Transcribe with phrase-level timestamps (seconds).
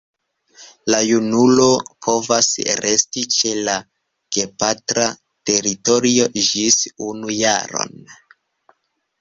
[0.91, 1.65] La junulo
[2.07, 2.47] povas
[2.87, 3.75] resti ĉe la
[4.39, 5.05] gepatra
[5.51, 6.79] teritorio ĝis
[7.13, 7.99] unu jaron.